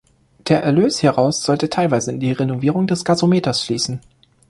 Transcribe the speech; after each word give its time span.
Der 0.47 0.63
Erlös 0.63 0.97
hieraus 0.97 1.43
sollte 1.43 1.69
teilweise 1.69 2.11
in 2.11 2.19
die 2.19 2.31
Renovierung 2.31 2.87
des 2.87 3.05
Gasometers 3.05 3.61
fließen. 3.61 4.01